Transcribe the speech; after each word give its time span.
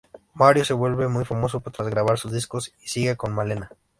Mario 0.33 0.65
se 0.65 0.73
vuelve 0.73 1.07
muy 1.07 1.25
famoso 1.25 1.61
tras 1.61 1.87
grabar 1.87 2.17
sus 2.17 2.31
discos 2.31 2.73
y 2.81 2.87
sigue 2.87 3.15
con 3.17 3.35
Malena. 3.35 3.69